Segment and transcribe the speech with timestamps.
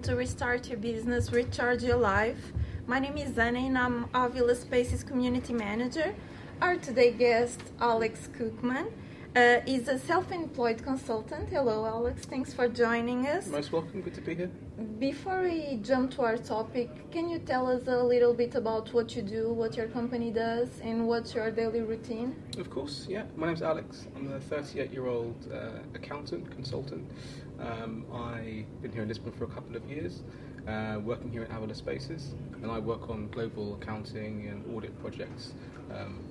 [0.00, 2.52] to Restart Your Business, Recharge Your Life.
[2.86, 6.14] My name is Anna and I'm Avila Spaces Community Manager.
[6.60, 8.92] Our today guest, Alex Cookman,
[9.34, 11.48] uh, is a self-employed consultant.
[11.48, 12.26] Hello, Alex.
[12.26, 13.46] Thanks for joining us.
[13.46, 14.02] Most welcome.
[14.02, 14.50] Good to be here.
[14.98, 19.16] Before we jump to our topic, can you tell us a little bit about what
[19.16, 22.34] you do, what your company does, and what's your daily routine?
[22.58, 23.24] Of course, yeah.
[23.36, 24.06] My name's Alex.
[24.16, 27.10] I'm a 38 year old uh, accountant, consultant.
[27.60, 30.22] Um, I've been here in Lisbon for a couple of years,
[30.68, 35.54] uh, working here at Avila Spaces, and I work on global accounting and audit projects.
[35.90, 36.24] Um,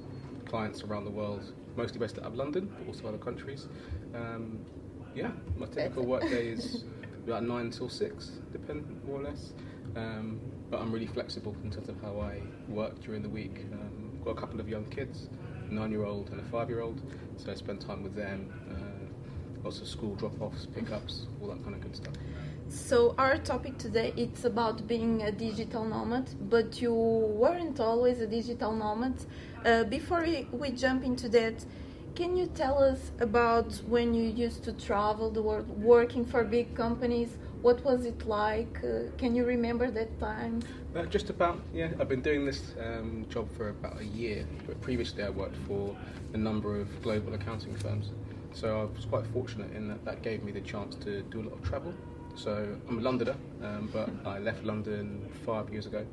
[0.46, 3.68] clients around the world, mostly based out of London, but also other countries.
[4.14, 4.60] Um,
[5.16, 6.84] yeah, my typical work day is
[7.28, 9.54] about nine till six, depend more or less.
[9.96, 13.66] Um, but I'm really flexible in terms of how I work during the week.
[13.72, 15.30] Um, got a couple of young kids,
[15.70, 17.02] a nine-year-old and a five-year-old,
[17.38, 18.52] so I spend time with them.
[18.70, 18.95] Uh,
[19.66, 22.14] lots of school drop-offs, pickups, all that kind of good stuff.
[22.70, 28.28] So our topic today it's about being a digital nomad, but you weren't always a
[28.28, 29.16] digital nomad.
[29.66, 31.66] Uh, before we, we jump into that,
[32.14, 36.76] can you tell us about when you used to travel the world, working for big
[36.76, 37.30] companies?
[37.64, 38.80] What was it like?
[38.84, 40.62] Uh, can you remember that time?
[40.96, 41.90] Uh, just about, yeah.
[42.00, 45.98] I've been doing this um, job for about a year, but previously I worked for
[46.34, 48.12] a number of global accounting firms.
[48.56, 51.44] So I was quite fortunate in that that gave me the chance to do a
[51.44, 51.94] lot of travel.
[52.36, 56.06] So I'm a Londoner, um, but I left London five years ago.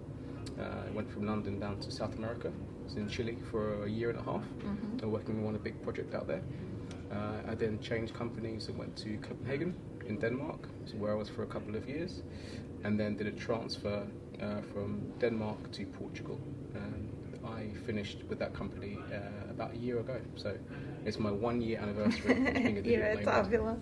[0.59, 2.51] Uh, I went from London down to South America.
[2.51, 5.09] I was in Chile for a year and a half, mm-hmm.
[5.09, 6.43] working on a big project out there.
[7.13, 9.77] Uh, I then changed companies and went to Copenhagen
[10.09, 10.69] in Denmark,
[10.99, 12.23] where I was for a couple of years,
[12.83, 14.05] and then did a transfer
[14.43, 16.41] uh, from Denmark to Portugal.
[16.75, 17.09] And
[17.47, 20.57] I finished with that company uh, about a year ago, so
[21.05, 22.33] it's my one year anniversary.
[22.79, 23.77] a You're at Avila.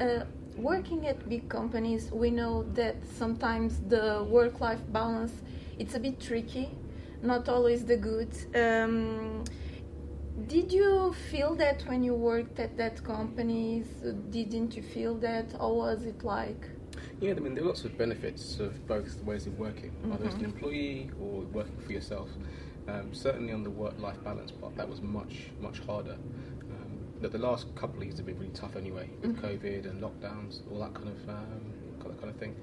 [0.00, 0.24] Uh,
[0.56, 5.32] working at big companies, we know that sometimes the work-life balance
[5.78, 6.70] it's a bit tricky,
[7.22, 8.32] not always the good.
[8.54, 9.44] Um,
[10.46, 13.86] did you feel that when you worked at that companies?
[14.30, 16.68] Didn't you feel that, or was it like?
[17.20, 20.10] Yeah, I mean, there are lots of benefits of both ways of working, mm-hmm.
[20.10, 22.28] whether it's an employee or working for yourself.
[22.88, 26.16] Um, certainly on the work-life balance part, that was much, much harder
[27.30, 29.46] the last couple of years have been really tough anyway, with mm-hmm.
[29.46, 32.56] COVID and lockdowns, all that kind of um, that kind of thing.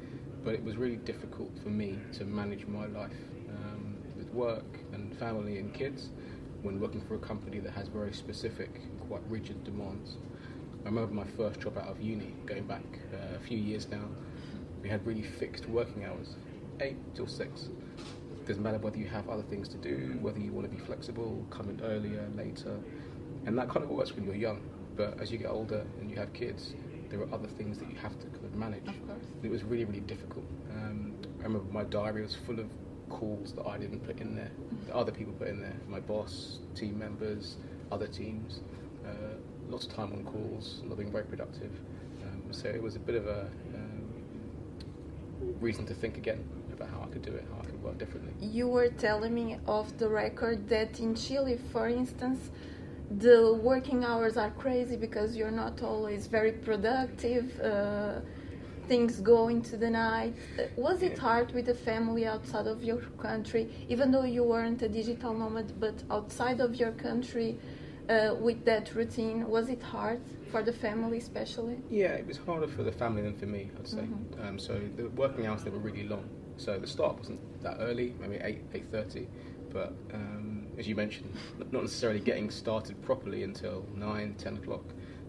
[0.44, 3.12] But it was really difficult for me to manage my life
[3.50, 6.10] um, with work and family and kids
[6.62, 10.18] when working for a company that has very specific, quite rigid demands.
[10.84, 12.84] I remember my first job out of uni, going back
[13.14, 14.06] uh, a few years now.
[14.82, 16.36] We had really fixed working hours,
[16.82, 17.70] eight till six.
[18.46, 21.46] Doesn't matter whether you have other things to do, whether you want to be flexible,
[21.50, 22.80] come in earlier, later
[23.46, 24.62] and that kind of works when you're young.
[24.96, 26.74] But as you get older and you have kids,
[27.10, 28.88] there are other things that you have to kind of manage.
[28.88, 29.26] Of course.
[29.44, 30.46] It was really, really difficult.
[30.74, 32.68] Um, I remember my diary was full of
[33.10, 34.52] calls that I didn't put in there,
[34.86, 35.76] that other people put in there.
[35.88, 37.56] My boss, team members,
[37.92, 38.60] other teams.
[39.06, 39.36] Uh,
[39.70, 41.72] lots of time on calls, not being very productive.
[42.24, 44.14] Um, so it was a bit of a um,
[45.60, 48.34] reason to think again about how I could do it, how I could work differently.
[48.40, 52.50] You were telling me off the record that in Chile, for instance,
[53.18, 57.60] the working hours are crazy because you're not always very productive.
[57.60, 58.20] Uh,
[58.88, 60.34] things go into the night.
[60.76, 64.90] Was it hard with the family outside of your country, even though you weren't a
[64.90, 67.58] digital nomad, but outside of your country
[68.10, 69.48] uh, with that routine?
[69.48, 70.22] Was it hard
[70.52, 71.78] for the family, especially?
[71.90, 73.98] Yeah, it was harder for the family than for me, I'd say.
[73.98, 74.48] Mm-hmm.
[74.48, 76.28] Um, so the working hours they were really long.
[76.58, 79.28] So the start wasn't that early, maybe eight eight thirty,
[79.72, 80.49] but um,
[80.80, 81.36] as you mentioned,
[81.72, 84.86] not necessarily getting started properly until 9, 10 o'clock,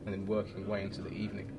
[0.06, 1.50] and then working way into the evening.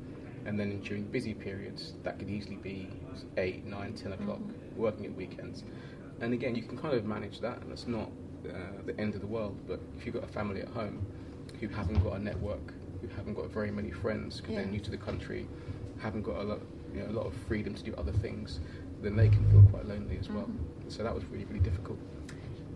[0.45, 2.87] And then during busy periods, that could easily be
[3.35, 4.81] 8, 9, 10 o'clock, mm-hmm.
[4.81, 5.63] working at weekends.
[6.21, 8.09] And again, you can kind of manage that, and it's not
[8.47, 9.59] uh, the end of the world.
[9.67, 11.05] But if you've got a family at home
[11.59, 14.61] who haven't got a network, who haven't got very many friends because yeah.
[14.61, 15.47] they're new to the country,
[15.99, 16.59] haven't got a lot,
[16.93, 18.61] you know, a lot of freedom to do other things,
[19.01, 20.45] then they can feel quite lonely as well.
[20.45, 20.89] Mm-hmm.
[20.89, 21.99] So that was really, really difficult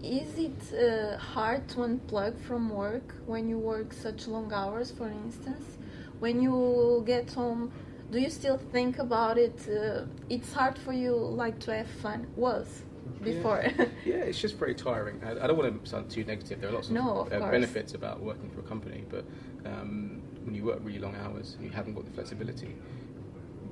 [0.03, 5.07] is it uh, hard to unplug from work when you work such long hours, for
[5.07, 5.77] instance?
[6.19, 7.71] When you get home,
[8.12, 9.68] do you still think about it?
[9.68, 12.27] Uh, it's hard for you, like, to have fun.
[12.36, 12.83] Was
[13.24, 13.65] before.
[13.77, 15.21] Yeah, yeah it's just very tiring.
[15.24, 16.62] I, I, don't want to sound too negative.
[16.62, 19.25] There are lots of, no, of uh, benefits about working for a company, but
[19.65, 22.75] um, when you work really long hours and you haven't got the flexibility,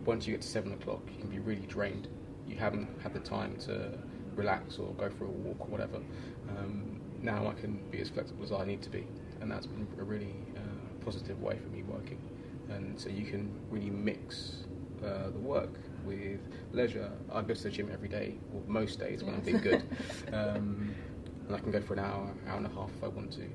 [0.06, 2.08] once you get to seven o'clock, you can be really drained.
[2.48, 3.98] You haven't had the time to
[4.36, 5.98] relax or go for a walk or whatever.
[6.50, 9.06] Um, now I can be as flexible as I need to be,
[9.42, 12.22] and that's been a really uh, positive way for me working.
[12.70, 14.66] And so you can really mix
[15.04, 15.72] uh, the work,
[16.06, 16.40] with
[16.72, 17.12] leisure.
[17.32, 19.84] I go to the gym every day, or most days when I'm being good,
[20.34, 20.94] um,
[21.48, 23.50] and I can go for an hour, hour and a half if I want to.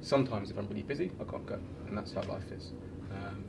[0.00, 2.72] Sometimes if I'm really busy, I can't go, and that's how life is.
[3.10, 3.44] Um,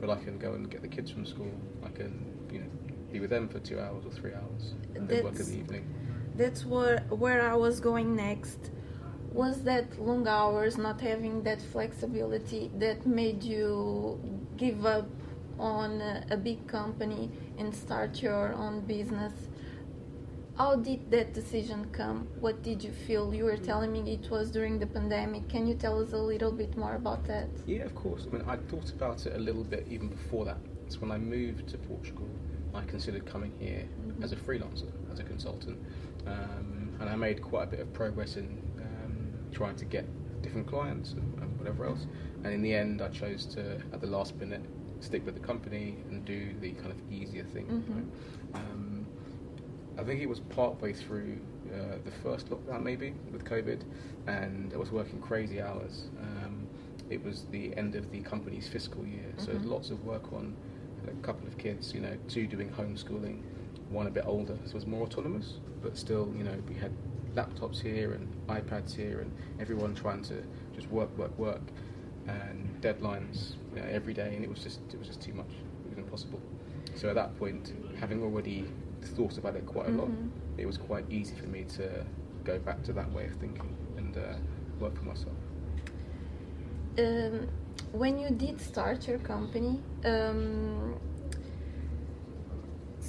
[0.00, 1.50] but I can go and get the kids from school.
[1.84, 2.66] I can, you know,
[3.12, 5.94] be with them for two hours or three hours, and then work in the evening.
[6.36, 8.70] That's where where I was going next.
[9.32, 14.18] Was that long hours, not having that flexibility, that made you
[14.56, 15.08] give up
[15.58, 16.00] on
[16.30, 19.32] a, big company and start your own business?
[20.56, 22.28] How did that decision come?
[22.40, 23.34] What did you feel?
[23.34, 25.48] You were telling me it was during the pandemic.
[25.50, 27.48] Can you tell us a little bit more about that?
[27.66, 28.26] Yeah, of course.
[28.26, 30.58] I mean, I thought about it a little bit even before that.
[30.88, 32.28] So when I moved to Portugal,
[32.74, 34.22] I considered coming here mm-hmm.
[34.22, 35.78] as a freelancer, as a consultant,
[36.26, 40.06] um, and I made quite a bit of progress in um, trying to get
[40.42, 42.06] different clients and, and whatever else.
[42.44, 44.62] And in the end, I chose to, at the last minute,
[45.00, 47.66] stick with the company and do the kind of easier thing.
[47.66, 48.56] Mhm.
[48.56, 49.06] Um,
[49.98, 51.38] I think it was partway through
[51.72, 53.80] uh, the first lockdown, maybe with COVID,
[54.26, 56.08] and I was working crazy hours.
[56.20, 56.66] Um,
[57.10, 59.70] it was the end of the company's fiscal year, so there's Mhm.
[59.70, 60.54] lots of work on
[61.08, 61.94] a couple of kids.
[61.94, 63.40] You know, two doing homeschooling,
[63.90, 66.92] one a bit older, so it was more autonomous, but still, you know, we had
[67.34, 70.42] laptops here and iPads here, and everyone trying to
[70.74, 71.62] just work, work, work,
[72.26, 75.50] and deadlines you know, every day, and it was just it was just too much.
[75.84, 76.40] It was impossible.
[76.94, 78.64] So at that point, having already
[79.14, 80.30] thought about it quite a lot, Mhm.
[80.58, 82.04] it was quite easy for me to
[82.44, 84.34] go back to that way of thinking and uh,
[84.80, 85.34] work for myself.
[86.98, 87.46] um,
[87.92, 90.94] when you did start your company, um,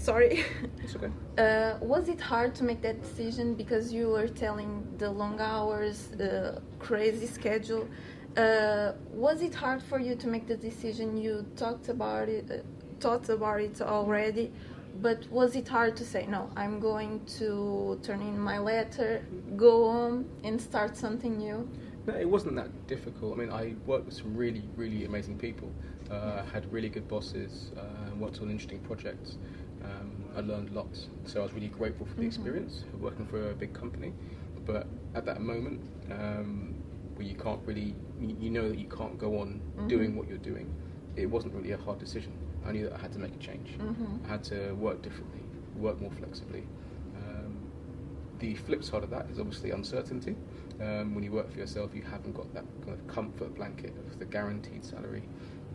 [0.08, 0.46] sorry,
[0.84, 1.12] It's okay.
[1.46, 4.72] uh, was it hard to make that decision because you were telling
[5.02, 7.86] the long hours, the crazy schedule?
[8.38, 8.94] Uh,
[9.26, 11.18] was it hard for you to make the decision?
[11.26, 11.34] You
[11.64, 12.56] talked about it, uh,
[13.04, 14.46] thought about it already,
[15.02, 16.42] but was it hard to say no?
[16.62, 19.10] I'm going to turn in my letter,
[19.58, 21.68] go home, and start something new.
[22.08, 23.30] No, it wasn't that difficult.
[23.36, 25.70] I mean, I worked with some really, really amazing people.
[26.10, 27.72] Uh, had really good bosses.
[27.76, 29.38] Uh, worked on interesting projects.
[29.84, 32.28] Um, I learned lots, so I was really grateful for the Mhm.
[32.28, 34.14] experience of working for a big company.
[34.66, 35.82] But at that moment,
[36.12, 36.76] um,
[37.16, 39.88] where you can't really, you, you know that you can't go on Mhm.
[39.88, 40.74] doing what you're doing,
[41.16, 42.34] it wasn't really a hard decision.
[42.66, 43.70] I knew that I had to make a change.
[43.80, 44.26] Mhm.
[44.26, 45.42] I had to work differently,
[45.78, 46.64] work more flexibly.
[47.16, 47.68] Um,
[48.40, 50.36] the flip side of that is obviously uncertainty.
[50.80, 54.20] Um, when you work for yourself, you haven't got that kind of comfort blanket of
[54.20, 55.24] the guaranteed salary,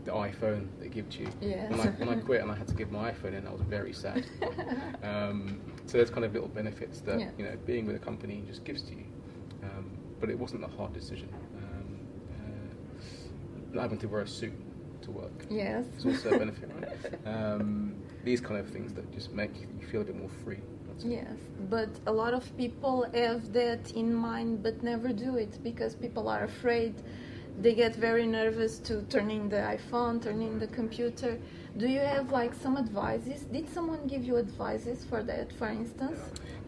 [0.04, 1.28] the iPhone they give to you.
[1.40, 1.70] Yes.
[1.70, 3.62] When I, when I quit and I had to give my iPhone in, I was
[3.62, 4.26] very sad.
[5.02, 7.30] um, so there's kind of little benefits that Yeah.
[7.38, 9.04] you know being with a company just gives to you.
[9.62, 9.90] Um,
[10.20, 11.28] but it wasn't a hard decision.
[11.56, 11.98] Um,
[13.76, 14.52] uh, having to wear a suit
[15.02, 15.46] to work.
[15.50, 15.84] Yes.
[15.96, 17.14] It's also a benefit, right?
[17.26, 17.94] Um,
[18.24, 19.50] these kind of things that just make
[19.80, 20.60] you feel a bit more free.
[21.04, 21.36] Yes,
[21.68, 26.28] but a lot of people have that in mind but never do it because people
[26.28, 26.94] are afraid.
[27.58, 31.38] They get very nervous to turn in the iPhone, turn in the computer.
[31.76, 33.44] Do you have like some advices?
[33.44, 36.18] Did someone give you advices for that, for instance?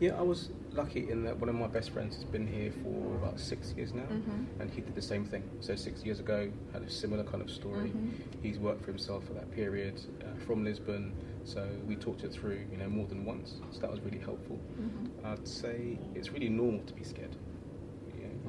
[0.01, 3.15] Yeah, I was lucky in that one of my best friends has been here for
[3.17, 4.47] about six years now, Mhm.
[4.61, 5.45] and he did the same thing.
[5.61, 7.91] So six years ago, had a similar kind of story.
[7.91, 8.11] Mhm.
[8.43, 11.15] He's worked for himself for that period uh, from Lisbon,
[11.45, 13.61] so we talked it through, you know, more than once.
[13.71, 14.59] So that was really helpful.
[14.81, 15.11] Mhm.
[15.25, 17.37] I'd say it's really normal to be scared.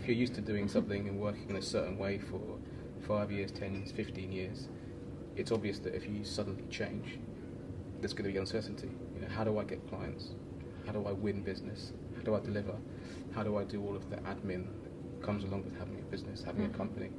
[0.05, 2.39] If you're used to doing something and working in a certain way for
[3.07, 4.67] five years, ten years, fifteen years,
[5.35, 7.17] it's obvious that if you suddenly change,
[8.01, 8.91] there's going to be uncertainty.
[9.15, 10.35] You know, how do I get clients?
[10.85, 11.91] How do I win business?
[12.17, 12.75] How do I deliver?
[13.33, 16.43] How do I do all of the admin that comes along with having a business,
[16.43, 16.75] having Mhm.
[16.75, 17.09] a company?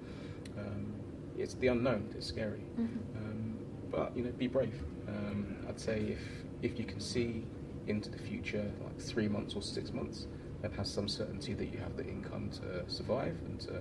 [0.57, 0.95] Um,
[1.37, 2.11] it's the unknown.
[2.15, 2.63] It's scary.
[2.79, 3.17] Mhm.
[3.17, 3.57] Um,
[3.91, 4.81] but you know, be brave.
[5.09, 7.49] Um, I'd say if if you can see
[7.89, 10.29] into the future, like three months or six months,
[10.67, 13.81] and have some certainty that you have the income to survive and to, uh,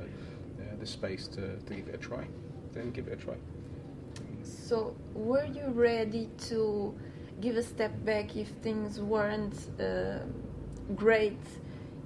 [0.79, 2.25] the space to, to give it a try,
[2.73, 3.35] then give it a try.
[4.43, 6.95] So, were you ready to
[7.41, 10.19] give a step back if things weren't uh,
[10.95, 11.39] great?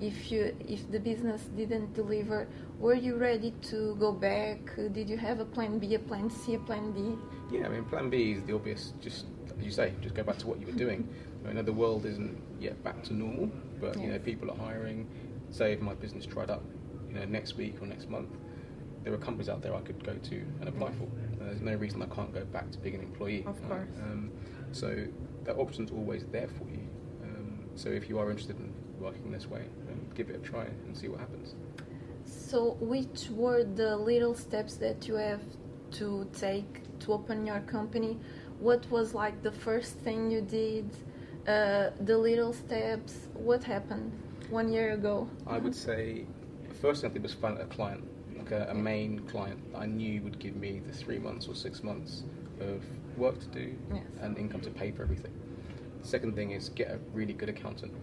[0.01, 2.47] If you if the business didn't deliver,
[2.79, 4.59] were you ready to go back?
[4.93, 7.17] Did you have a plan B, a plan C, a plan D?
[7.51, 8.93] Yeah, I mean, Plan B is the obvious.
[9.01, 9.25] Just
[9.57, 11.07] as you say, just go back to what you were doing.
[11.47, 15.07] I know the world isn't yet back to normal, but you know, people are hiring.
[15.51, 16.63] Say if my business dried up,
[17.07, 18.29] you know, next week or next month,
[19.03, 21.03] there are companies out there I could go to and apply for.
[21.03, 23.43] Uh, there's no reason I can't go back to being an employee.
[23.45, 23.69] Of right?
[23.69, 23.89] course.
[24.03, 24.31] Um,
[24.71, 25.05] so
[25.45, 26.87] that option's always there for you.
[27.23, 30.65] Um, so if you are interested in working this way, then give it a try
[30.65, 31.55] and see what happens.
[32.25, 35.41] So, which were the little steps that you have
[35.91, 38.19] to take to open your company?
[38.59, 40.89] what was like the first thing you did,
[41.49, 43.27] uh, the little steps?
[43.33, 44.11] What happened
[44.49, 45.27] one year ago?
[45.47, 46.25] I would say
[46.81, 48.03] first thing I did was find a client,
[48.37, 51.55] like a, a main client that I knew would give me the three months or
[51.55, 52.23] six months
[52.61, 52.83] of
[53.17, 54.03] work to do Yes.
[54.21, 55.33] and income to pay for everything.
[56.01, 57.93] Second thing is get a really good accountant.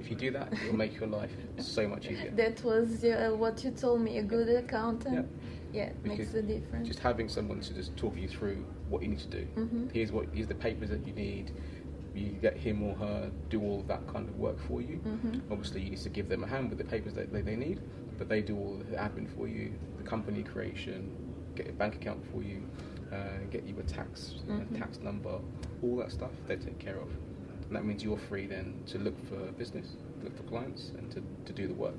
[0.00, 2.30] If you do that, it will make your life so much easier.
[2.30, 4.18] That was uh, what you told me.
[4.18, 5.28] A good accountant.
[5.72, 6.86] Yeah, it makes a difference.
[6.88, 9.46] Just having someone to just talk you through what you need to do.
[9.56, 9.92] Mhm.
[9.92, 11.52] Here's what here's the papers that you need.
[12.16, 15.00] You get him or her do all that kind of work for you.
[15.04, 15.42] Mhm.
[15.50, 17.80] Obviously, you need to give them a hand with the papers that they, they need,
[18.18, 21.10] but they do all the admin for you, the company creation,
[21.54, 22.62] get a bank account for you,
[23.12, 24.78] uh, get you a tax uh, Mhm.
[24.78, 25.38] tax number,
[25.82, 27.08] all that stuff they take care of.
[27.68, 31.22] And that means you're free then to look for business, look for clients, and to,
[31.44, 31.96] to do the work.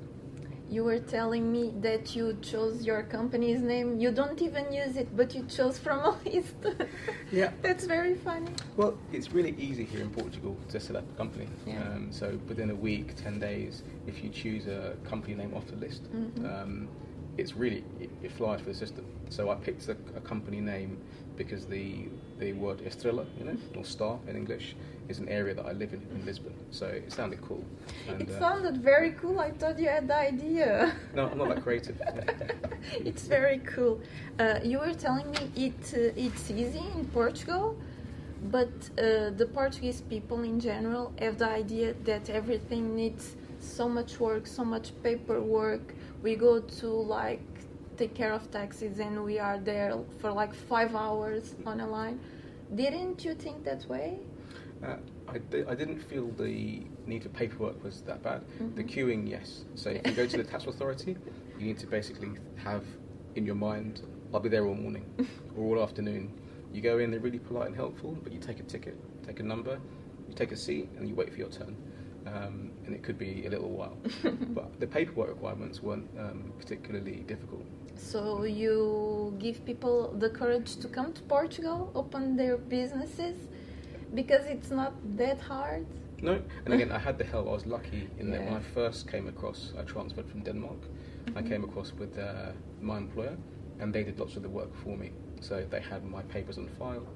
[0.70, 3.98] You were telling me that you chose your company's name.
[3.98, 6.54] You don't even use it, but you chose from a list.
[7.32, 7.52] Yeah.
[7.62, 8.50] That's very funny.
[8.76, 11.48] Well, it's really easy here in Portugal to set up a company.
[11.66, 11.80] Yeah.
[11.82, 15.76] Um, so within a week, 10 days, if you choose a company name off the
[15.76, 16.44] list, Mhm.
[16.62, 16.88] um,
[17.38, 19.06] it's really, it, it flies for the system.
[19.30, 20.98] So I picked a, a company name
[21.36, 22.06] because the,
[22.38, 24.74] the word estrela, you know, or star in English,
[25.08, 26.54] is an area that I live in in Lisbon.
[26.70, 27.64] So it sounded cool.
[28.08, 29.40] And, It uh, sounded very cool.
[29.40, 30.94] I thought you had the idea.
[31.14, 31.96] no, I'm not that creative.
[33.08, 34.00] it's very cool.
[34.38, 37.76] Uh, you were telling me it uh, it's easy in Portugal,
[38.56, 44.20] but uh, the Portuguese people in general have the idea that everything needs so much
[44.20, 45.94] work, so much paperwork.
[46.22, 47.47] We go to like
[47.98, 52.20] take care of taxes and we are there for like five hours on a line.
[52.74, 54.18] Didn't you think that way?
[54.84, 58.44] Uh, I, di- I didn't feel the need for paperwork was that bad.
[58.76, 58.88] The Mhm.
[58.94, 59.64] queuing, yes.
[59.74, 61.16] So if you go to the tax authority,
[61.58, 62.84] you need to basically have
[63.34, 64.02] in your mind,
[64.32, 65.04] I'll be there all morning
[65.56, 66.32] or all afternoon.
[66.72, 69.42] You go in, they're really polite and helpful, but you take a ticket, take a
[69.42, 69.80] number,
[70.28, 71.76] you take a seat, and you wait for your turn.
[72.26, 73.96] Um, and it could be a little while.
[74.54, 77.64] but the paperwork requirements weren't um, particularly difficult.
[77.98, 83.36] So you give people the courage to come to Portugal, open their businesses,
[84.14, 85.84] because it's not that hard.
[86.22, 87.46] No, and again, I had the help.
[87.48, 90.78] I was lucky in that when I first came across, I transferred from Denmark.
[91.36, 91.48] I Mhm.
[91.48, 93.36] came across with uh, my employer,
[93.80, 95.10] and they did lots of the work for me.
[95.40, 97.06] So they had my papers on file.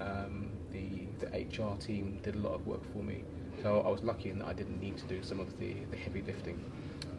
[0.00, 3.24] Um, the the HR team did a lot of work for me.
[3.62, 5.96] So I was lucky in that I didn't need to do some of the, the
[5.96, 6.58] heavy lifting.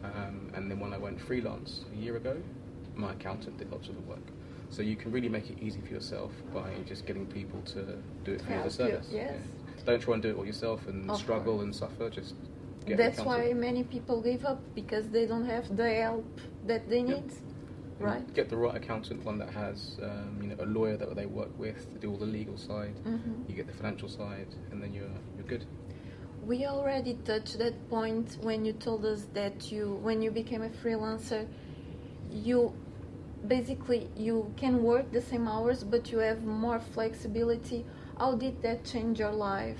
[0.04, 2.36] Um, and then when I went freelance a year ago,
[2.96, 4.22] my accountant did lots of the work.
[4.70, 8.32] So you can really make it easy for yourself by just getting people to do
[8.32, 9.08] it for you as a Help you, service.
[9.12, 9.34] yes.
[9.84, 11.64] Don't try and do it all yourself and Of struggle course.
[11.64, 12.08] and suffer.
[12.10, 12.34] Just
[12.86, 17.00] get That's why many people give up because they don't have the help that they
[17.00, 17.14] Yeah.
[17.20, 17.32] need.
[18.00, 18.34] Right?
[18.34, 21.56] Get the right accountant, one that has um, you know a lawyer that they work
[21.58, 22.94] with to do all the legal side.
[23.04, 23.48] Mhm.
[23.48, 25.64] You get the financial side, and then you're you're good.
[26.44, 30.68] We already touched that point when you told us that you, when you became a
[30.70, 31.46] freelancer,
[32.30, 32.72] you
[33.46, 37.84] basically you can work the same hours, but you have more flexibility.
[38.18, 39.78] How did that change your life?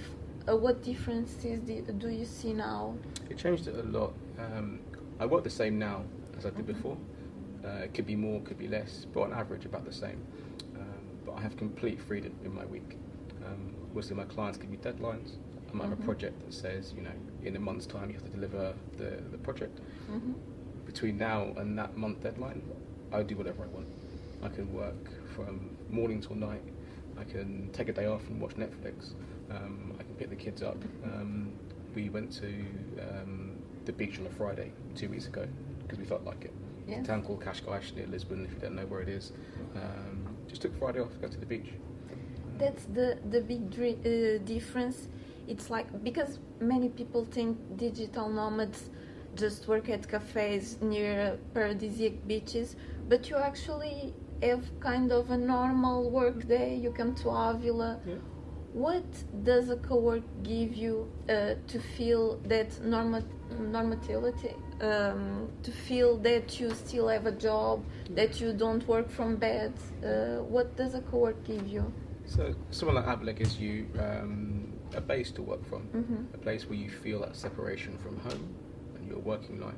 [0.49, 2.95] Uh, what differences do, you see now?
[3.31, 4.13] It changed a lot.
[4.39, 4.81] Um,
[5.19, 6.05] I work the same now
[6.37, 6.99] as I did before.
[7.65, 10.21] Uh, it could be more, could be less, but on average about the same.
[10.77, 12.99] Um, but I have complete freedom in my week.
[13.47, 15.37] Um, obviously, my clients give me deadlines.
[15.73, 16.03] I might have Mhm.
[16.03, 19.23] a project that says, you know, in a month's time you have to deliver the,
[19.31, 19.81] the project.
[20.09, 20.33] hmm
[20.87, 22.63] between now and that month deadline,
[23.15, 23.87] I do whatever I want.
[24.43, 26.63] I can work from morning till night.
[27.17, 29.13] I can take a day off and watch Netflix.
[29.51, 30.77] Um, I can pick the kids up.
[31.05, 31.53] Um,
[31.95, 32.49] we went to
[33.01, 35.47] um, the beach on a Friday two weeks ago
[35.83, 36.53] because we felt like it.
[36.89, 36.99] Yes.
[36.99, 38.45] It's a town called Cascais near Lisbon.
[38.45, 39.33] If you don't know where it is,
[39.77, 41.71] um, just took Friday off to go to the beach.
[42.59, 45.09] That's the the big uh, difference.
[45.47, 48.91] It's like because many people think digital nomads
[49.37, 52.77] just work at cafes near paradisiac beaches,
[53.09, 56.77] but you actually have kind of a normal work day.
[56.77, 58.01] You come to Avila.
[58.07, 58.15] Yeah.
[58.73, 59.05] What
[59.45, 63.23] does a co-work give you uh, to feel that norma-
[63.53, 69.37] normatility, um, to feel that you still have a job, that you don't work from
[69.37, 69.73] bed?
[70.03, 71.85] Uh, what does a co-work give you?
[72.27, 76.35] So someone like Avila gives you um, a base to work from, Mhm.
[76.35, 78.55] a place where you feel that separation from home
[79.15, 79.75] your working life.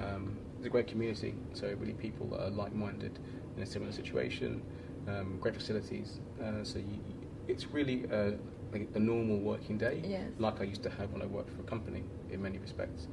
[0.00, 3.18] Um, it's a great community, so really people that are like-minded
[3.56, 4.62] in a similar situation.
[5.08, 6.98] Um, great facilities, uh, so you,
[7.46, 8.34] it's really a,
[8.72, 10.28] like a normal working day, Yes.
[10.38, 13.06] like I used to have when I worked for a company in many respects.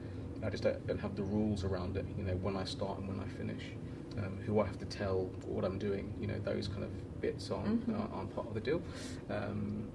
[0.44, 3.08] I just don't, don't have the rules around it, you know, when I start and
[3.08, 3.64] when I finish.
[4.18, 6.14] um, who I have to tell what I'm doing.
[6.22, 8.16] You know, those kind of bits aren't, Mhm.
[8.16, 8.82] aren't, part of the deal.
[9.30, 9.90] Um,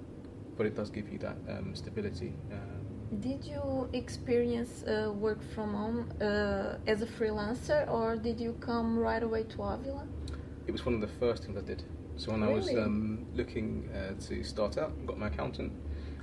[0.59, 2.35] but it does give you that um, stability.
[2.53, 2.80] Um,
[3.19, 8.97] Did you experience uh, work from home uh, as a freelancer, or did you come
[8.99, 10.07] right away to Avila?
[10.67, 11.83] it was one of the first things I did.
[12.17, 15.73] So when I was um, looking uh, to start out, got my accountant.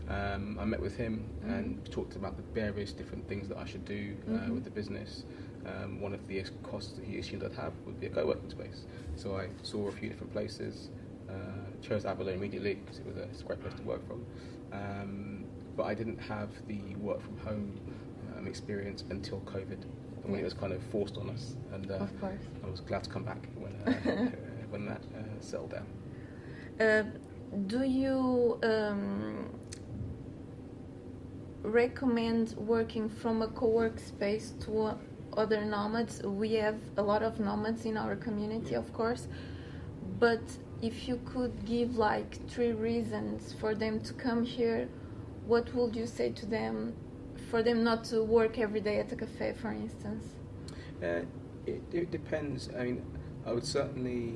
[0.07, 3.83] Um, I met with him and talked about the various different things that I should
[3.83, 4.53] do uh, Mhm.
[4.53, 5.25] with the business.
[5.65, 8.85] Um, one of the costs that he assumed I'd have would be a co-working space.
[9.17, 10.89] So I saw a few different places,
[11.29, 11.33] uh,
[11.81, 14.25] chose Avila immediately because it was a, it's a great place to work from.
[14.71, 15.45] Um,
[15.77, 17.79] but I didn't have the work from home
[18.37, 20.41] um, experience until COVID, and when Yeah.
[20.41, 21.55] it was kind of forced on us.
[21.71, 22.41] And uh, Of course.
[22.65, 24.31] I was glad to come back when uh,
[24.71, 25.85] when that uh, settled down.
[26.79, 27.03] Uh,
[27.67, 29.49] do you um,
[31.63, 34.97] recommend working from a co-work space to
[35.37, 36.21] other nomads?
[36.23, 39.27] We have a lot of nomads in our community, of course,
[40.19, 40.41] but
[40.81, 44.87] if you could give like three reasons for them to come here,
[45.47, 46.93] what would you say to them
[47.49, 50.25] for them not to work every day at a cafe, for instance?
[51.01, 51.21] Uh,
[51.65, 52.69] it, it depends.
[52.77, 53.05] I mean,
[53.45, 54.33] I would certainly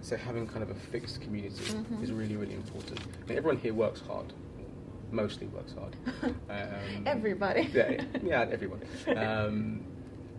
[0.00, 2.02] say having kind of a fixed community Mhm.
[2.02, 3.00] is really, really important.
[3.00, 4.32] I mean, everyone here works hard,
[5.12, 5.94] mostly works hard.
[6.50, 7.70] Um, Everybody.
[7.72, 8.80] yeah, yeah, everyone.
[9.16, 9.84] Um,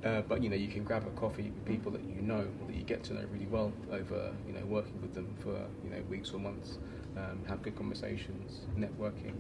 [0.04, 2.68] uh, but you know, you can grab a coffee with people that you know, or
[2.68, 5.54] that you get to know really well over, you know, working with them for
[5.86, 6.80] you know weeks or months.
[7.16, 9.36] Um, have good conversations, networking.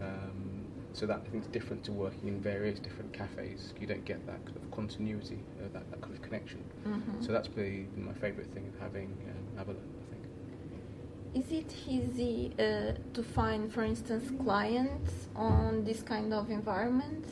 [0.00, 3.72] Um, so that I think is different to working in various different cafes.
[3.80, 6.60] You don't get that kind of continuity, uh, that, that kind of connection.
[6.86, 7.24] Mhm.
[7.24, 11.44] So that's probably my favourite thing of having um, Avalon, I think.
[11.44, 17.26] Is it easy uh, to find, for instance, clients on this kind of environment?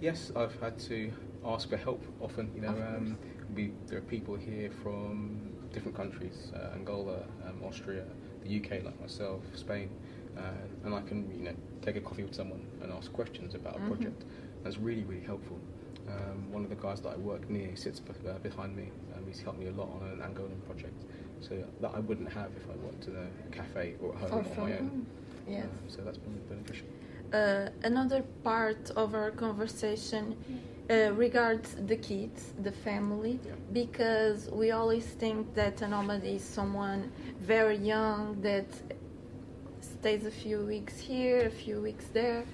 [0.00, 1.10] Yes, I've had to
[1.44, 2.50] ask for help often.
[2.54, 3.18] You know, um,
[3.54, 8.04] we, there are people here from different countries: uh, Angola, um, Austria,
[8.44, 9.88] the UK, like myself, Spain,
[10.36, 10.40] uh,
[10.84, 13.80] and I can you know take a coffee with someone and ask questions about a
[13.80, 14.24] project.
[14.62, 15.58] That's really really helpful.
[16.08, 18.90] Um, one of the guys that I work near he sits uh, behind me.
[19.16, 21.04] Um, he's helped me a lot on an Angolan project,
[21.40, 24.38] so that I wouldn't have if I worked in a cafe or at home Or
[24.38, 24.78] on my own.
[24.78, 25.06] home?
[25.48, 25.64] Yes.
[25.64, 26.86] Um, so that's been beneficial.
[27.32, 30.36] Uh, another part of our conversation
[30.90, 33.52] uh, regards the kids, the family, Yeah.
[33.72, 38.66] because we always think that a nomad is someone very young that
[40.02, 42.44] stays a few weeks here, a few weeks there.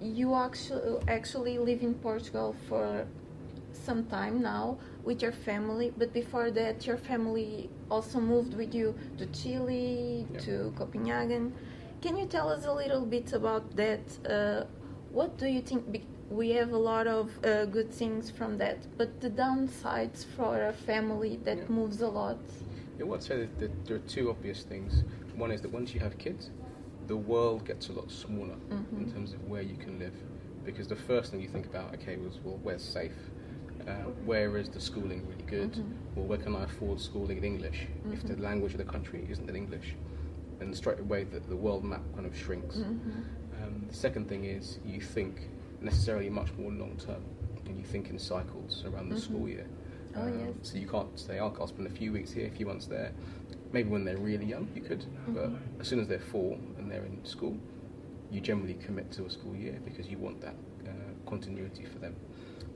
[0.00, 3.06] You actually actually live in Portugal for
[3.86, 8.88] some time now with your family, but before that, your family also moved with you
[9.18, 10.40] to Chile, Yeah.
[10.46, 11.44] to Copenhagen.
[12.04, 14.04] Can you tell us a little bit about that?
[14.34, 14.64] Uh,
[15.18, 15.82] what do you think?
[16.30, 20.74] We have a lot of uh, good things from that, but the downsides for a
[20.88, 21.76] family that Yeah.
[21.78, 22.38] moves a lot.
[22.98, 24.92] Well, I would say that there are two obvious things.
[25.44, 26.50] One is that once you have kids,
[27.06, 28.98] the world gets a lot smaller Mhm.
[28.98, 30.14] in terms of where you can live.
[30.64, 33.16] Because the first thing you think about, okay, was well, where's safe?
[33.86, 35.72] Uh, where is the schooling really good?
[35.72, 36.16] Mhm.
[36.16, 38.40] Or where can I afford schooling in English if the Mhm.
[38.42, 39.96] language of the country isn't in English?
[40.60, 42.76] And straight away, the, the world map kind of shrinks.
[42.76, 43.24] Mhm.
[43.64, 45.48] Um, the second thing is you think
[45.80, 47.22] necessarily much more long term,
[47.66, 49.20] and you think in cycles around the Mhm.
[49.20, 49.66] school year.
[50.14, 50.54] Um, Oh, yes.
[50.62, 53.12] So you can't say, "Oh, I'll spend a few weeks here, a few months there."
[53.72, 55.58] Maybe when they're really young, you could, but Mhm.
[55.80, 57.56] as soon as they're four and they're in school,
[58.30, 60.54] you generally commit to a school year because you want that
[60.86, 60.90] uh,
[61.26, 62.14] continuity for them.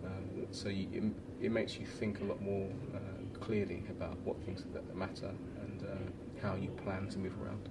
[0.04, 2.98] Um, so you, it, it makes you think a lot more uh,
[3.40, 5.30] clearly about what things that, that matter
[5.62, 7.68] and uh, how you plan to move around.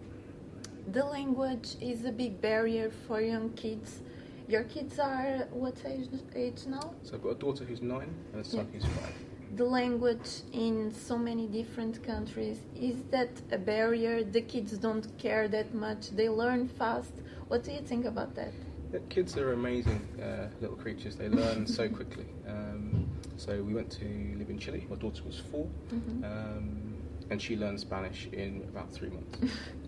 [0.92, 4.02] The language is a big barrier for young kids.
[4.48, 6.94] Your kids are what age, age now?
[7.02, 8.80] So I've got a daughter who's nine and a son Yeah.
[8.80, 9.14] who's five.
[9.56, 14.22] The language in so many different countries is that a barrier?
[14.24, 16.10] The kids don't care that much.
[16.12, 17.13] They learn fast.
[17.48, 18.52] What do you think about that?
[18.91, 21.15] Yeah, Kids are amazing uh, little creatures.
[21.15, 22.26] They learn so quickly.
[22.48, 24.06] Um, so we went to
[24.38, 24.86] live in Chile.
[24.89, 26.24] My daughter was 4 Mhm.
[26.24, 26.94] um,
[27.30, 29.39] and she learned Spanish in about three months.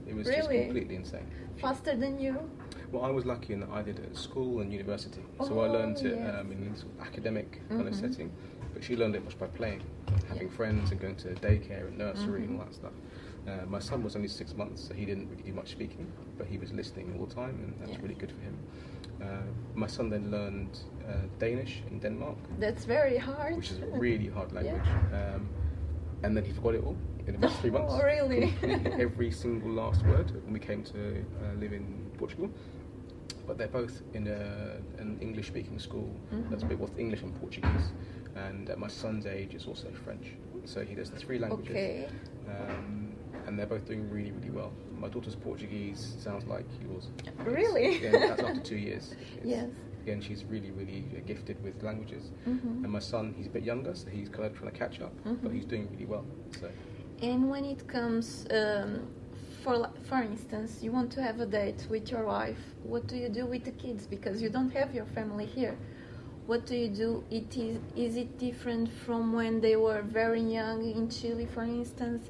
[0.08, 1.28] It was just completely insane.
[1.58, 2.50] Faster than you?
[2.92, 5.68] Well, I was lucky in that I did it at school and university, so I
[5.68, 6.36] Oh, learned it yes.
[6.40, 8.00] um, in an sort of academic kind of Mhm.
[8.00, 8.32] setting.
[8.78, 9.82] But she learned it much by playing,
[10.30, 12.60] having friends and going to daycare and nursery and Mhm.
[12.60, 12.92] all that stuff.
[13.48, 16.06] Uh, my son was only six months, so he didn't really do much speaking,
[16.38, 18.04] but he was listening all the time, and that's Yeah.
[18.04, 18.56] really good for him.
[19.20, 19.26] Uh,
[19.74, 20.78] my son then learned
[21.10, 23.56] uh, Danish in Denmark, That's very hard.
[23.56, 24.62] which is a really hard Yeah.
[24.62, 24.90] language.
[25.12, 25.50] Um,
[26.22, 27.94] and then he forgot it all in about three months.
[27.96, 28.54] Oh, really?
[29.08, 32.52] Every single last word when we came to uh, live in Portugal.
[33.48, 36.10] But they're both in a, an English-speaking school
[36.50, 36.70] that's Mhm.
[36.70, 37.94] big with English and Portuguese.
[38.38, 40.28] And at my son's age, it's also French.
[40.66, 41.72] So he does the three languages.
[41.72, 42.08] Okay.
[42.50, 43.14] Um,
[43.46, 44.72] and they're both doing really, really well.
[45.00, 47.08] My daughter's Portuguese sounds like yours.
[47.46, 48.02] Really?
[48.04, 49.14] Yeah, that's after two years.
[49.38, 49.70] It's- Yes.
[50.04, 52.32] Again, she's really, really gifted with languages.
[52.48, 52.84] Mhm.
[52.84, 55.12] And my son, he's a bit younger, so he's kind of trying to catch up,
[55.26, 55.54] but Mhm.
[55.54, 56.26] he's doing really well.
[56.62, 56.70] So
[57.22, 59.02] And when it comes, um,
[59.64, 63.28] for for instance, you want to have a date with your wife, what do you
[63.28, 64.08] do with the kids?
[64.08, 65.76] Because you don't have your family here.
[66.48, 67.24] What do you do?
[67.30, 72.22] It is is it different from when they were very young in Chile, for instance?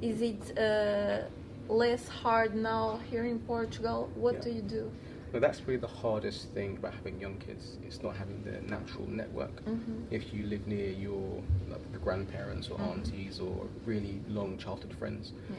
[0.00, 1.22] Is it uh,
[1.68, 4.08] less hard now here in Portugal?
[4.14, 4.40] What Yeah.
[4.46, 4.90] do you do?
[5.32, 7.76] Well, that's really the hardest thing about having young kids.
[7.84, 9.56] It's not having the natural network.
[9.64, 10.06] Mhm.
[10.18, 12.90] If you live near your like, the grandparents or Mhm.
[12.92, 15.58] aunties or really long childhood friends, Yes.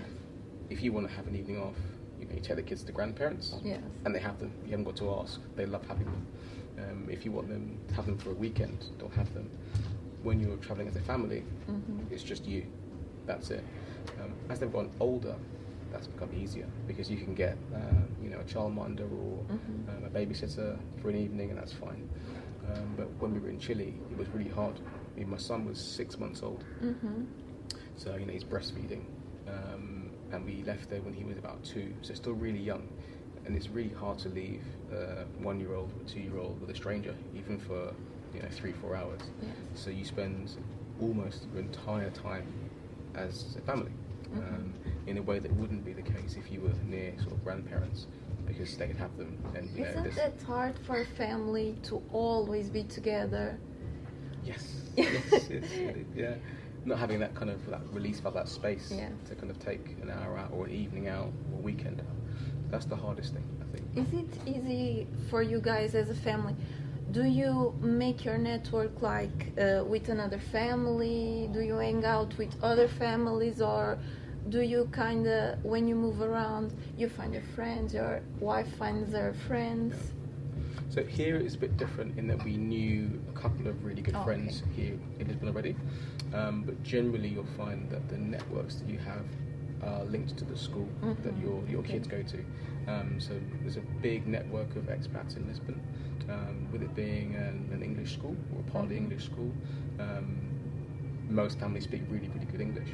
[0.69, 1.75] if you want to have an evening off,
[2.19, 3.81] you, know, you take the kids to grandparents, Yes.
[4.05, 4.51] and they have them.
[4.63, 5.41] You haven't got to ask.
[5.57, 6.25] They love having them.
[6.77, 9.49] Um, if you want them to have them for a weekend, Don't have them.
[10.23, 12.11] When you're traveling as a family, Mhm.
[12.11, 12.65] it's just you.
[13.25, 13.63] That's it.
[14.21, 15.35] Um, as they've gotten older,
[15.91, 17.79] that's become easier because you can get, uh,
[18.21, 19.89] you know, a childminder or Mhm.
[19.97, 22.09] um, a babysitter for an evening, and that's fine.
[22.73, 24.79] Um, but when we were in Chile, it was really hard.
[25.15, 27.25] I mean, my son was six months old, Mhm.
[27.95, 29.01] so you know he's breastfeeding,
[29.47, 32.87] um, and we left there when he was about two, so still really young.
[33.45, 37.93] And it's really hard to leave a one-year-old or two-year-old with a stranger, even for
[38.33, 39.21] you know three, four hours.
[39.41, 39.51] Yes.
[39.75, 40.51] So you spend
[40.99, 42.47] almost your entire time
[43.15, 43.91] as a family,
[44.33, 44.37] Mhm.
[44.39, 44.73] um,
[45.07, 48.07] in a way that wouldn't be the case if you were near sort of grandparents,
[48.47, 49.37] because they could have them.
[49.55, 53.59] And you Isn't this- it hard for a family to always be together?
[54.43, 54.81] Yes.
[54.97, 55.63] yes, yes,
[56.15, 56.35] yeah.
[56.85, 59.09] Not having that kind of that release of that space Yeah.
[59.27, 62.14] to kind of take an hour out or an evening out or a weekend out.
[62.69, 63.85] That's the hardest thing, I think.
[63.95, 66.55] Is it easy for you guys as a family?
[67.11, 71.49] Do you make your network like uh, with another family?
[71.53, 73.97] Do you hang out with other families, or
[74.49, 79.13] do you kind of, when you move around, you find your friends, your wife finds
[79.13, 79.95] her friends?
[80.89, 84.15] So here it's a bit different in that we knew a couple of really good
[84.15, 85.75] Oh, friends here in Lisbon already.
[86.33, 89.25] Um, but generally, you'll find that the networks that you have
[89.81, 91.41] are linked to the school that Mhm.
[91.41, 91.93] your your Okay.
[91.93, 92.43] kids go to.
[92.87, 93.33] Um, so
[93.63, 95.81] there's a big network of expats in Lisbon.
[96.27, 99.01] Um, with it being an, an English school or partly Mhm.
[99.03, 99.51] English school,
[99.99, 100.51] um,
[101.27, 102.89] most families speak really really good English.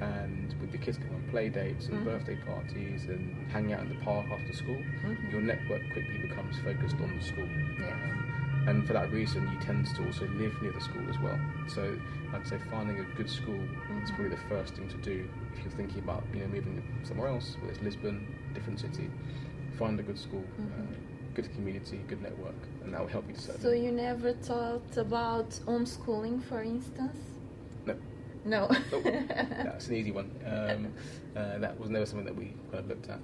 [0.00, 2.04] And with the kids going on play dates and Mhm.
[2.04, 5.30] birthday parties and hanging out in the park after school, Mhm.
[5.32, 7.48] your network quickly becomes focused on the school.
[7.78, 7.96] Yes.
[8.68, 11.38] And for that reason, you tend to also live near the school as well.
[11.68, 11.96] So
[12.34, 13.54] I'd say finding a good school
[14.02, 14.14] is Mhm.
[14.14, 17.56] probably the first thing to do if you're thinking about you know moving somewhere else,
[17.60, 19.10] whether it's Lisbon, different city.
[19.78, 21.34] Find a good school, uh, Mhm.
[21.34, 23.60] good community, good network, and that will help you to settle.
[23.62, 27.16] So you never thought about homeschooling, for instance?
[27.86, 27.94] No.
[28.44, 28.68] No.
[28.92, 29.00] Oh,
[29.64, 30.30] that's an easy one.
[30.44, 30.92] Um,
[31.34, 33.20] uh, that was never something that we kind of looked at.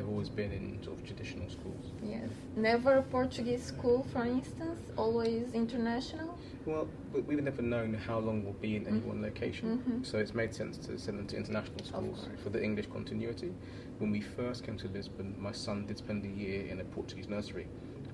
[0.00, 1.84] They've always been in sort of traditional schools.
[2.02, 2.22] yes.
[2.56, 4.80] Never a Portuguese school, for instance.
[4.96, 6.38] Always international.
[6.64, 9.04] Well, we- we've never known how long we'll be in any Mhm.
[9.04, 10.06] one location, Mhm.
[10.06, 13.52] so it's made sense to send them to international schools for the English continuity.
[13.98, 17.28] When we first came to Lisbon, my son did spend a year in a Portuguese
[17.28, 17.66] nursery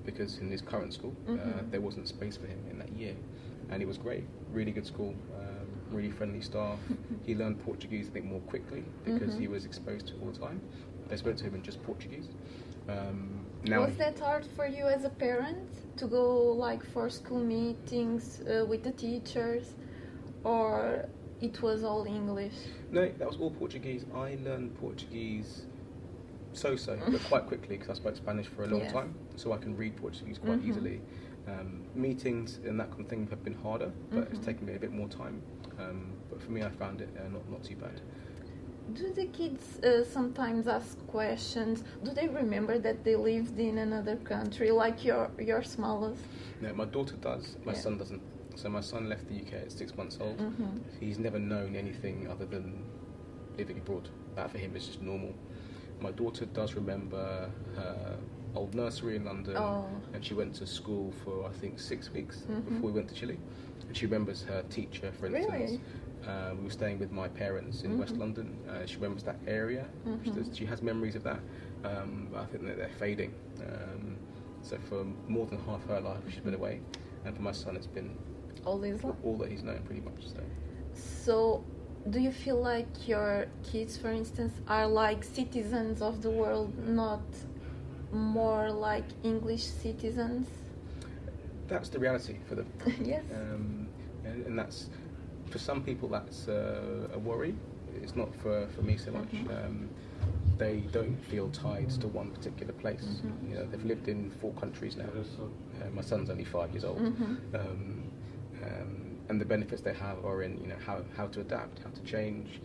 [0.03, 1.71] because in his current school uh, Mhm.
[1.71, 3.15] there wasn't space for him in that year,
[3.69, 4.25] and it was great.
[4.51, 6.79] Really good school, um, really friendly staff.
[7.25, 9.39] he learned Portuguese, I think, more quickly because Mhm.
[9.39, 10.61] he was exposed to it all the time.
[11.09, 12.27] They spoke to him in just Portuguese.
[12.89, 15.67] Um, now Was that hard for you as a parent
[15.97, 19.73] to go like for school meetings uh, with the teachers,
[20.43, 21.05] or
[21.41, 22.53] it was all English?
[22.91, 24.05] No, that was all Portuguese.
[24.15, 25.63] I learned Portuguese
[26.53, 28.93] so-so, but quite quickly because I spoke Spanish for a long Yes.
[28.93, 30.69] time, so I can read Portuguese quite Mhm.
[30.69, 31.01] easily.
[31.47, 34.45] Um, meetings and that kind of thing have been harder, but it's Mhm.
[34.45, 35.41] taken me a bit more time.
[35.79, 38.01] Um, but for me, I found it uh, not not too bad.
[38.93, 41.83] Do the kids uh, sometimes ask questions?
[42.03, 46.21] Do they remember that they lived in another country, like your your smallest?
[46.61, 47.57] No, my daughter does.
[47.65, 47.79] My Yeah.
[47.79, 48.21] son doesn't.
[48.55, 50.37] So my son left the UK at six months old.
[50.37, 50.79] Mhm.
[50.99, 52.83] He's never known anything other than
[53.57, 54.09] living abroad.
[54.35, 55.33] That for him is just normal.
[56.01, 58.17] My daughter does remember her
[58.55, 59.85] old nursery in London, Oh.
[60.13, 62.65] and she went to school for I think six weeks Mhm.
[62.69, 63.37] before we went to Chile.
[63.87, 65.51] And she remembers her teacher, for instance.
[65.51, 65.79] Really?
[66.25, 68.19] Uh, we were staying with my parents in West Mhm.
[68.19, 68.57] London.
[68.69, 69.85] Uh, she remembers that area.
[70.23, 70.35] She, Mhm.
[70.35, 71.39] does, she has memories of that.
[71.83, 73.33] Um, but I think that they're fading.
[73.61, 74.17] Um,
[74.61, 76.81] so for more than half her life, she's been away,
[77.23, 78.17] and for my son, it's been
[78.65, 79.03] All this.
[79.03, 80.27] li- all that he's known pretty much.
[80.27, 80.39] So.
[80.93, 81.63] So,
[82.09, 87.21] do you feel like your kids, for instance, are like citizens of the world, not
[88.11, 90.47] more like English citizens?
[91.67, 92.65] that's the reality for them.
[93.03, 93.23] yes.
[93.33, 93.87] Um,
[94.25, 94.89] and and that's
[95.49, 97.55] for some people that's uh, a worry.
[98.03, 99.29] It's not for, for me so much.
[99.29, 99.65] Mhm.
[99.65, 99.89] Um,
[100.57, 103.21] they don't feel tied to one particular place.
[103.23, 103.49] Mhm.
[103.49, 105.05] You know, they've lived in four countries now.
[105.81, 107.37] Uh, my son's only five years old, Mhm.
[107.53, 108.03] um,
[108.63, 111.89] um, and the benefits they have are in you know how, how to adapt, how
[111.91, 112.59] to change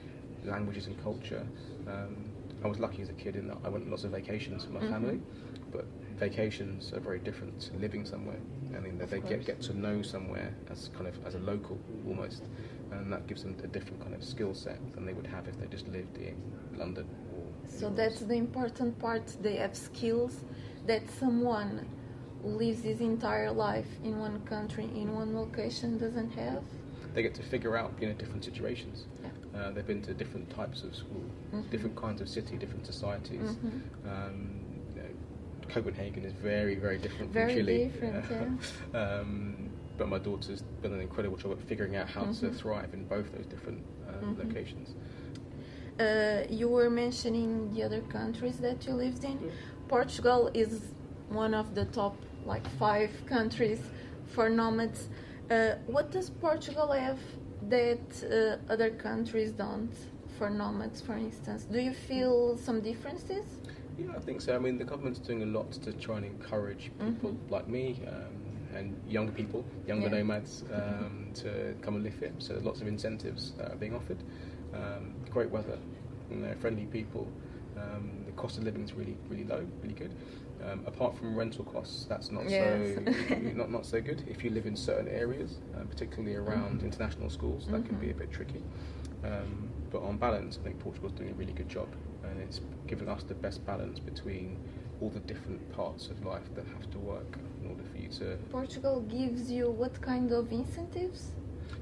[0.45, 1.47] languages and culture.
[1.87, 2.31] Um,
[2.65, 4.73] I was lucky as a kid in that I went on lots of vacations with
[4.73, 4.91] my Mhm.
[4.91, 5.21] family,
[5.71, 5.85] but
[6.19, 8.41] vacations are very different to living somewhere.
[8.77, 12.43] I mean, they get get to know somewhere as kind of as a local almost,
[12.91, 15.59] and that gives them a different kind of skill set than they would have if
[15.59, 16.37] they just lived in
[16.77, 17.07] London.
[17.35, 19.27] Or So that's the important part.
[19.43, 20.35] They have skills
[20.87, 21.87] that someone
[22.43, 26.63] who lives his entire life in one country, in one location, doesn't have.
[27.15, 29.05] they get to figure out you know different situations.
[29.23, 29.29] Yeah.
[29.61, 31.69] Uh, they've been to different types of school, Mhm.
[31.71, 33.51] different kinds of city, different societies.
[33.51, 33.81] Mhm.
[34.11, 34.62] Um,
[35.73, 37.79] Copenhagen is very, very different Very from Chile.
[37.89, 39.01] different, yeah.
[39.21, 42.55] um, but my daughter's done an incredible job at figuring out how to Mhm.
[42.55, 44.39] thrive in both those different um, Mhm.
[44.39, 44.95] locations.
[45.99, 49.39] Uh, you were mentioning the other countries that you lived in.
[49.89, 50.93] Portugal is
[51.29, 53.81] one of the top like five countries
[54.27, 55.09] for nomads.
[55.51, 57.19] Uh, what does Portugal have
[57.69, 59.95] that uh, other countries don't
[60.39, 61.65] for nomads, for instance?
[61.71, 63.47] Do you feel some differences?
[63.99, 64.55] Yeah, I think so.
[64.55, 67.51] I mean, the government's doing a lot to try and encourage people Mhm.
[67.51, 70.19] like me um, and younger people, younger Yeah.
[70.19, 72.33] nomads, um, to come and live here.
[72.39, 74.23] So lots of incentives are being offered.
[74.73, 75.79] Um, great weather,
[76.31, 77.29] you know, friendly people.
[77.77, 80.15] Um, the cost of living is really, really low, really good.
[80.65, 82.95] Um, apart from rental costs, that's not Yes.
[82.95, 83.03] so
[83.55, 84.23] not not so good.
[84.29, 86.85] If you live in certain areas, uh, particularly around Mhm.
[86.85, 88.19] international schools, that can be a Mhm.
[88.19, 88.63] bit tricky.
[89.25, 91.89] Um, but on balance, I think Portugal's doing a really good job,
[92.33, 94.57] and it's given us the best balance between
[95.01, 98.37] all the different parts of life that have to work in order for you to.
[98.51, 101.33] Portugal gives you what kind of incentives?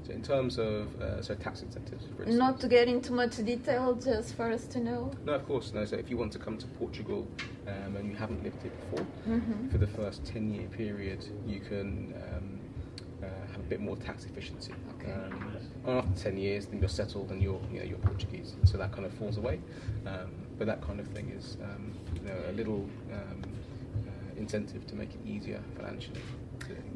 [0.07, 2.37] So in terms of uh, so tax incentives, for instance.
[2.37, 5.11] Not to get into much detail, just for us to know.
[5.25, 5.85] No, of course, no.
[5.85, 7.27] So if you want to come to Portugal
[7.67, 9.71] um, and you haven't lived here before, Mhm.
[9.71, 12.60] for the first 10 year period, you can um,
[13.71, 14.73] bit more tax efficiency.
[14.99, 15.13] Okay.
[15.13, 15.55] Um,
[15.85, 18.91] and after 10 years, then you're settled and you're, you know, you're Portuguese, so that
[18.91, 19.59] kind of falls away.
[20.05, 23.41] Um, but that kind of thing is um, you know, a little um,
[24.07, 26.21] uh, incentive to make it easier financially.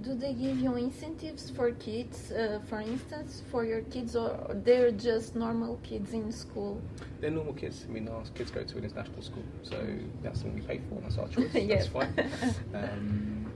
[0.01, 4.31] Do they give you incentives for kids, uh, for instance, for your kids, or
[4.65, 6.79] they're just normal kids in school?
[7.19, 7.85] They're normal kids.
[7.89, 9.77] I mean, our kids go to an international school, so
[10.21, 11.01] that's what we pay for.
[11.01, 11.53] That's our choice.
[11.53, 11.87] Yes.
[11.87, 12.55] That's fine.
[12.81, 13.51] Um,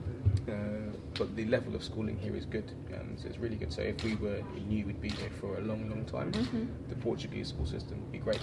[0.48, 0.79] uh,
[1.18, 3.72] but the level of schooling here is good, um, so it's really good.
[3.72, 6.66] So if we were knew we'd be here for a long, long time, Mhm.
[6.88, 8.40] the Portuguese school system would be great.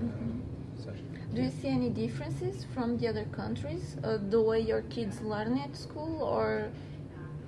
[0.00, 0.42] Um,
[0.78, 0.90] so
[1.34, 5.58] Do you see any differences from the other countries, uh, the way your kids learn
[5.58, 6.68] at school, or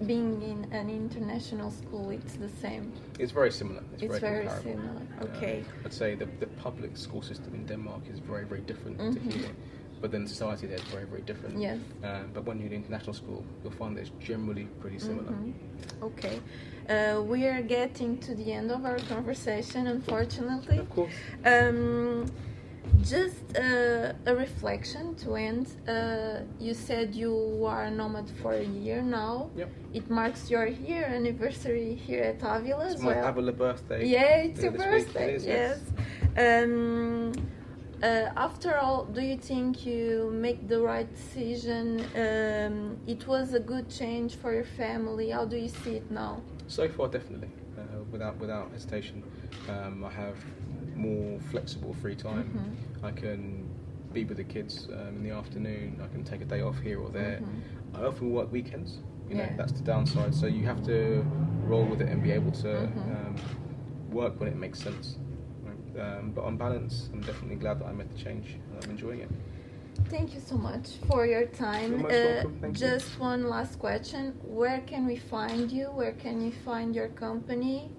[0.07, 2.93] being in an international school, it's the same?
[3.19, 3.83] it's very similar.
[3.95, 4.63] It's, It's very comparable.
[4.63, 5.03] similar.
[5.21, 5.65] Um, Okay.
[5.85, 9.33] I'd say the, the public school system in Denmark is very, very different to Mhm.
[9.33, 9.51] here.
[10.01, 11.59] But then society there is very, very different.
[11.59, 11.79] Yes.
[12.05, 15.33] Um, but when you're in international school, you'll find that it's generally pretty similar.
[15.33, 15.53] Mhm.
[16.03, 16.37] Okay.
[16.89, 20.79] Uh, we are getting to the end of our conversation, unfortunately.
[20.79, 21.13] Of course.
[21.45, 22.27] Um,
[23.03, 25.67] just uh, a reflection to end.
[25.89, 29.51] Uh, you said you are a nomad for a year now.
[29.57, 29.71] Yep.
[29.95, 33.27] It marks your year anniversary here at Avila It's as my well.
[33.29, 34.07] Avila birthday.
[34.07, 35.31] Yeah, it's Yeah, your birthday.
[35.33, 35.81] It is, yes.
[36.37, 36.65] yes.
[36.65, 37.33] Um,
[38.03, 42.01] uh, after all, do you think you make the right decision?
[42.15, 45.31] Um, it was a good change for your family.
[45.31, 46.43] How do you see it now?
[46.69, 49.23] So far, definitely, uh, without without hesitation.
[49.69, 50.37] Um, I have
[50.95, 52.49] more flexible free time.
[52.55, 53.05] Mhm.
[53.05, 53.69] I can
[54.13, 56.01] be with the kids um, in the afternoon.
[56.03, 57.41] I can take a day off here or there.
[57.43, 57.99] Mhm.
[58.01, 58.99] I often work weekends.
[59.29, 59.57] You know, Yeah.
[59.57, 60.35] that's the downside.
[60.35, 61.25] So you have to
[61.65, 63.27] roll with it and be able to Mhm.
[63.27, 63.37] um,
[64.13, 65.19] work when it makes sense.
[65.99, 68.57] Um, but on balance, I'm definitely glad that I made the change.
[68.75, 69.31] and I'm enjoying it.
[70.11, 72.05] Thank you so much for your time.
[72.05, 72.11] Uh.
[72.61, 72.73] Thank you.
[72.73, 74.39] just one last question.
[74.43, 75.87] Where can we find you?
[75.87, 77.91] Where can you find your company?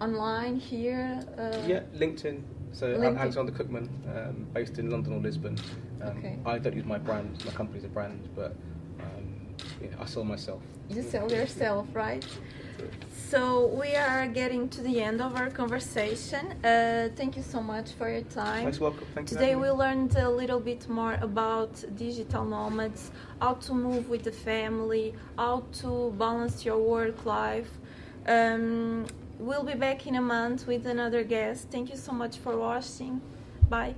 [0.00, 1.20] Online, here?
[1.38, 2.42] Uh, Yeah, LinkedIn.
[2.72, 5.58] So I'm Alexander Cookman, um, based in London or Lisbon.
[6.02, 6.38] Um, Okay.
[6.46, 7.42] I don't use my brand.
[7.44, 8.54] My company's a brand, but
[9.00, 10.62] um, yeah, I sell myself.
[10.88, 12.24] You sell yourself, right?
[13.30, 16.52] So we are getting to the end of our conversation.
[16.64, 18.64] Uh, thank you so much for your time.
[18.64, 19.06] Most welcome.
[19.14, 19.36] Thank you.
[19.36, 24.32] Today we learned a little bit more about digital nomads, how to move with the
[24.32, 27.70] family, how to balance your work life.
[28.26, 29.06] Um,
[29.38, 31.68] we'll be back in a month with another guest.
[31.70, 33.20] Thank you so much for watching.
[33.68, 33.94] Bye.